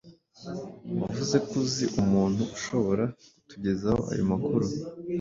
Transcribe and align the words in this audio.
Wavuze 1.01 1.35
ko 1.47 1.53
uzi 1.63 1.85
umuntu 2.01 2.41
ushobora 2.57 3.03
kutugezaho 3.35 4.01
ayo 4.11 4.23
makuru. 4.31 4.67